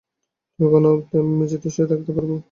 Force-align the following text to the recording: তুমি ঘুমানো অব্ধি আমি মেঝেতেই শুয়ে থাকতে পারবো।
তুমি 0.59 0.63
ঘুমানো 0.63 0.87
অব্ধি 0.93 1.15
আমি 1.21 1.33
মেঝেতেই 1.39 1.71
শুয়ে 1.75 1.89
থাকতে 1.91 2.11
পারবো। 2.15 2.35